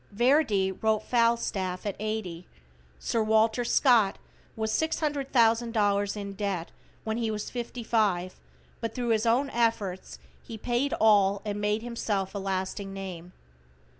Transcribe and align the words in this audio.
Verdi 0.11 0.71
wrote 0.71 1.03
"Falstaff" 1.03 1.85
at 1.85 1.95
eighty. 1.99 2.47
Sir 2.97 3.21
Walter 3.21 3.63
Scott 3.63 4.17
was 4.55 4.71
$600,000 4.71 6.17
in 6.17 6.33
debt 6.33 6.71
when 7.03 7.17
he 7.17 7.29
was 7.29 7.51
fifty 7.51 7.83
five, 7.83 8.39
but 8.79 8.95
thru 8.95 9.09
his 9.09 9.27
own 9.27 9.51
efforts 9.51 10.17
he 10.41 10.57
paid 10.57 10.93
all 10.99 11.39
and 11.45 11.61
made 11.61 11.83
himself 11.83 12.33
a 12.33 12.39
lasting 12.39 12.95
name. 12.95 13.31